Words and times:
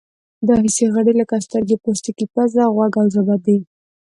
دا 0.47 0.55
حسي 0.63 0.85
غړي 0.95 1.13
لکه 1.21 1.35
سترګې، 1.45 1.81
پوستکی، 1.83 2.25
پزه، 2.33 2.63
غوږ 2.75 2.93
او 3.01 3.07
ژبه 3.13 3.35
دي. 3.45 3.57